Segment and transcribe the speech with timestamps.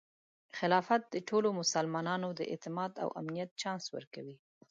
[0.57, 4.37] خلافت د ټولو مسلمانانو د اعتماد او امنیت چانس ورکوي.